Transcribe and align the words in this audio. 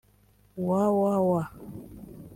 //www 0.65 1.53